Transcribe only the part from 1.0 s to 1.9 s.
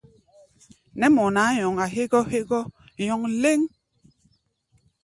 mɔ nʼaá nyɔŋa